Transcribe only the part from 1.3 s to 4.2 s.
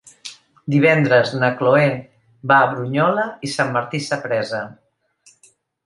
na Chloé va a Brunyola i Sant Martí